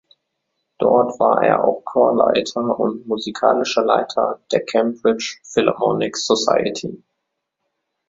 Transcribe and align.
Dort 0.79 1.19
war 1.19 1.43
er 1.43 1.63
auch 1.63 1.83
Chorleiter 1.85 2.79
und 2.79 3.05
musikalischer 3.05 3.85
Leiter 3.85 4.39
der 4.51 4.65
Cambridge 4.65 5.39
Philharmonic 5.43 6.17
Society. 6.17 7.03